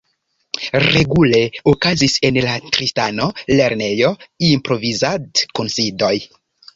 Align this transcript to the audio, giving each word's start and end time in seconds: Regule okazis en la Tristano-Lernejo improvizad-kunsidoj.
Regule 0.83 1.41
okazis 1.71 2.15
en 2.29 2.39
la 2.45 2.55
Tristano-Lernejo 2.77 4.09
improvizad-kunsidoj. 4.49 6.11